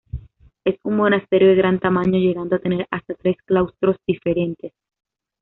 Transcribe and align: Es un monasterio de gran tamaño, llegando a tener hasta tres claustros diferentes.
Es 0.65 0.77
un 0.83 0.95
monasterio 0.97 1.49
de 1.49 1.53
gran 1.55 1.79
tamaño, 1.79 2.17
llegando 2.17 2.55
a 2.55 2.59
tener 2.59 2.87
hasta 2.89 3.13
tres 3.13 3.37
claustros 3.45 3.97
diferentes. 4.07 4.73